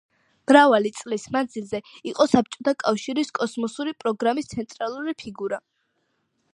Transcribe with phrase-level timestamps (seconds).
[0.51, 1.81] მრავალი წლის მანძილზე
[2.13, 5.63] იყო საბჭოთა კავშირის კოსმოსური პროგრამის ცენტრალური ფიგურა.